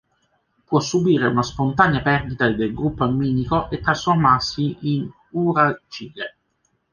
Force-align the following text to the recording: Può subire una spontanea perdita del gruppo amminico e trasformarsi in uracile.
Può 0.65 0.79
subire 0.79 1.27
una 1.27 1.43
spontanea 1.43 2.01
perdita 2.01 2.49
del 2.49 2.73
gruppo 2.73 3.03
amminico 3.03 3.69
e 3.69 3.79
trasformarsi 3.79 4.75
in 4.89 5.07
uracile. 5.33 6.35